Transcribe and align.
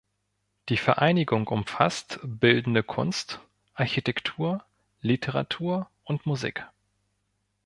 Die 0.69 0.77
Vereinigung 0.77 1.45
umfasst 1.47 2.17
Bildende 2.23 2.81
Kunst, 2.81 3.39
Architektur, 3.75 4.65
Literatur 5.01 5.91
und 6.05 6.25
Musik. 6.25 6.65